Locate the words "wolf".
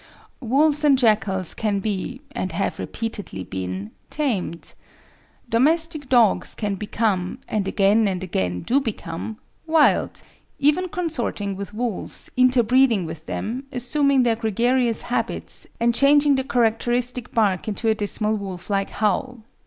18.35-18.71